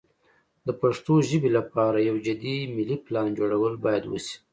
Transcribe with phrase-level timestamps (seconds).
[0.65, 4.35] د پښتو ژبې لپاره یو جدي ملي پلان جوړول باید وشي.